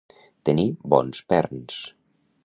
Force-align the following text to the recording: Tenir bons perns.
Tenir 0.49 0.63
bons 0.93 1.21
perns. 1.33 1.77